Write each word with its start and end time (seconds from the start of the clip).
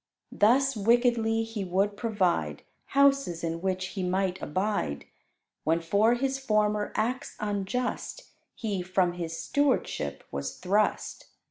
Thus 0.31 0.75
wickedly 0.75 1.43
he 1.43 1.63
would 1.63 1.95
provide 1.95 2.63
Houses 2.97 3.43
in 3.43 3.61
which 3.61 3.89
he 3.89 4.01
might 4.01 4.41
abide, 4.41 5.05
When 5.63 5.79
for 5.79 6.15
his 6.15 6.39
former 6.39 6.91
acts 6.95 7.35
unjust 7.39 8.31
He 8.55 8.81
from 8.81 9.13
his 9.13 9.37
stewardship 9.37 10.23
was 10.31 10.57
thrust. 10.57 11.27